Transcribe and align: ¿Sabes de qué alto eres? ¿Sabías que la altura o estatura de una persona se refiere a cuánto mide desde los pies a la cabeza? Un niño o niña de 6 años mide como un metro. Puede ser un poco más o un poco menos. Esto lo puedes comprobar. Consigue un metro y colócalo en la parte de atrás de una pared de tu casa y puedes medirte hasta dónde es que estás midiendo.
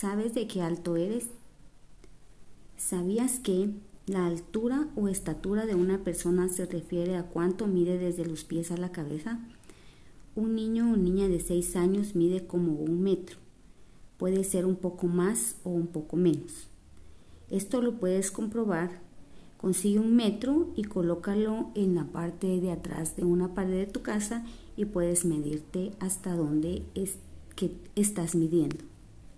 ¿Sabes 0.00 0.32
de 0.32 0.46
qué 0.46 0.62
alto 0.62 0.94
eres? 0.94 1.26
¿Sabías 2.76 3.40
que 3.40 3.70
la 4.06 4.26
altura 4.26 4.86
o 4.94 5.08
estatura 5.08 5.66
de 5.66 5.74
una 5.74 6.04
persona 6.04 6.48
se 6.48 6.66
refiere 6.66 7.16
a 7.16 7.24
cuánto 7.24 7.66
mide 7.66 7.98
desde 7.98 8.24
los 8.24 8.44
pies 8.44 8.70
a 8.70 8.76
la 8.76 8.92
cabeza? 8.92 9.40
Un 10.36 10.54
niño 10.54 10.92
o 10.92 10.96
niña 10.96 11.26
de 11.26 11.40
6 11.40 11.74
años 11.74 12.14
mide 12.14 12.46
como 12.46 12.74
un 12.74 13.02
metro. 13.02 13.38
Puede 14.18 14.44
ser 14.44 14.66
un 14.66 14.76
poco 14.76 15.08
más 15.08 15.56
o 15.64 15.70
un 15.70 15.88
poco 15.88 16.16
menos. 16.16 16.68
Esto 17.50 17.82
lo 17.82 17.98
puedes 17.98 18.30
comprobar. 18.30 19.00
Consigue 19.56 19.98
un 19.98 20.14
metro 20.14 20.72
y 20.76 20.84
colócalo 20.84 21.72
en 21.74 21.96
la 21.96 22.04
parte 22.04 22.60
de 22.60 22.70
atrás 22.70 23.16
de 23.16 23.24
una 23.24 23.52
pared 23.52 23.84
de 23.84 23.92
tu 23.92 24.02
casa 24.02 24.46
y 24.76 24.84
puedes 24.84 25.24
medirte 25.24 25.90
hasta 25.98 26.36
dónde 26.36 26.84
es 26.94 27.16
que 27.56 27.72
estás 27.96 28.36
midiendo. 28.36 28.84